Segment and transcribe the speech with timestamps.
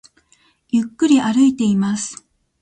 [0.71, 2.25] ゆっくり歩いています